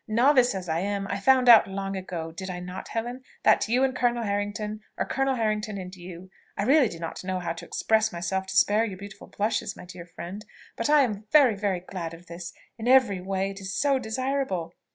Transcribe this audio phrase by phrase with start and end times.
[0.07, 3.21] "Novice as I am, I found out long ago did I not, Helen?
[3.43, 7.39] that you and Colonel Harrington, or Colonel Harrington and you I really do not know
[7.39, 10.43] how to express myself to spare your beautiful blushes, my dear friend,
[10.75, 14.73] but I am very, very glad of this in every way it is so desirable.